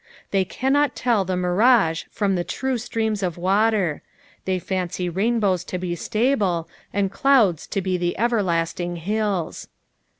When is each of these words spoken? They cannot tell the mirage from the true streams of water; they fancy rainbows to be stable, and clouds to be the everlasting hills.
They 0.31 0.45
cannot 0.45 0.95
tell 0.95 1.25
the 1.25 1.37
mirage 1.37 2.05
from 2.09 2.33
the 2.33 2.43
true 2.43 2.79
streams 2.79 3.21
of 3.21 3.37
water; 3.37 4.01
they 4.45 4.57
fancy 4.57 5.09
rainbows 5.09 5.63
to 5.65 5.77
be 5.77 5.93
stable, 5.93 6.67
and 6.91 7.11
clouds 7.11 7.67
to 7.67 7.81
be 7.81 7.97
the 7.99 8.17
everlasting 8.17 8.95
hills. 8.95 9.67